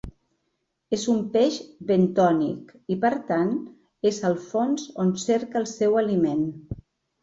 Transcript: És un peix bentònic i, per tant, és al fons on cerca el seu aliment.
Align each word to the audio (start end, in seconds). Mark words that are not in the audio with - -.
És 0.97 1.03
un 1.13 1.19
peix 1.35 1.59
bentònic 1.91 2.73
i, 2.95 2.99
per 3.05 3.13
tant, 3.31 3.55
és 4.15 4.25
al 4.33 4.43
fons 4.51 4.91
on 5.07 5.17
cerca 5.31 5.65
el 5.65 5.73
seu 5.79 6.05
aliment. 6.07 6.47